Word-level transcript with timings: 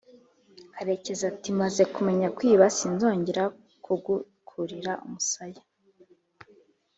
,karekezi 0.73 1.23
ati: 1.31 1.49
"Maze 1.61 1.83
kumenya 1.95 2.27
kwiba 2.37 2.65
sinzongera 2.77 3.43
kugukurira 3.83 4.91
umusaya 5.05 5.61